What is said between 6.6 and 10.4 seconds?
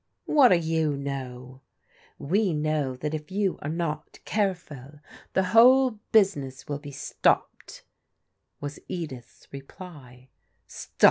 will be stopped," was Edith's reply.